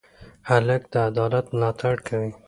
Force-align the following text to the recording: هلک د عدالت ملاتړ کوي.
هلک 0.49 0.81
د 0.93 0.95
عدالت 1.09 1.45
ملاتړ 1.55 1.95
کوي. 2.07 2.31